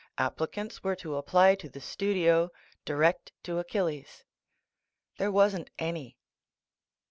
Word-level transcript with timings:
Applicants 0.17 0.83
were 0.83 0.95
to 0.95 1.15
apply 1.15 1.53
to 1.53 1.69
the 1.69 1.79
studio, 1.79 2.49
direct 2.85 3.33
to 3.43 3.59
Achilles. 3.59 4.23
There 5.19 5.31
wasn't 5.31 5.69
any. 5.77 6.17